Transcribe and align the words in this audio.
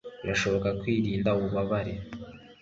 birashoboka 0.23 0.69
kwirinda 0.79 1.29
ububabare 1.37 1.93